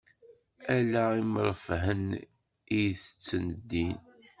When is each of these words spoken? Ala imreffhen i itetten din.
Ala 0.75 1.03
imreffhen 1.21 2.03
i 2.77 2.79
itetten 2.89 3.45
din. 3.69 3.93